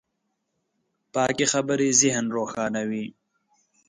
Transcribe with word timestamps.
پاکې 1.13 1.45
خبرې 1.53 1.89
ذهن 2.01 2.25
روښانوي. 2.37 3.05